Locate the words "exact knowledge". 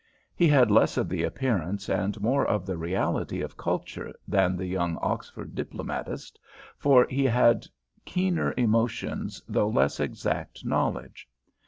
9.99-11.29